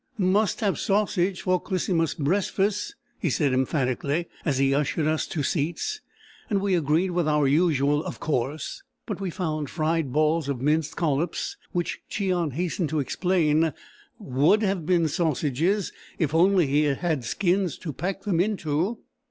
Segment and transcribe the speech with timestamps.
[0.17, 5.43] Must have sausage for Clisymus bress fass," he said emphatically, as he ushered us to
[5.43, 6.01] seats,
[6.49, 10.95] and we agreed with our usual "Of course!" But we found fried balls of minced
[10.95, 13.73] collops, which Cheon hastened to explain
[14.17, 18.97] would have been sausages if only he had had skins to pack them into.